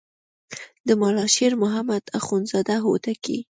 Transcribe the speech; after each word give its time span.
د 0.87 0.89
ملا 1.01 1.25
شیر 1.35 1.53
محمد 1.63 2.03
اخوندزاده 2.19 2.75
هوتکی. 2.85 3.37